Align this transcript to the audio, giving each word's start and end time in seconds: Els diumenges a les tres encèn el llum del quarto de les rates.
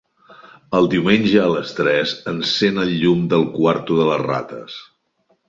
Els 0.77 0.87
diumenges 0.93 1.35
a 1.49 1.51
les 1.55 1.73
tres 1.81 2.13
encèn 2.33 2.81
el 2.85 2.95
llum 3.03 3.23
del 3.35 3.47
quarto 3.59 4.01
de 4.01 4.09
les 4.11 4.27
rates. 4.27 4.81